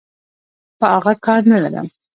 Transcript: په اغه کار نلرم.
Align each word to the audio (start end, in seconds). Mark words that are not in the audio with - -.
په 0.79 0.85
اغه 0.97 1.13
کار 1.25 1.41
نلرم. 1.51 1.87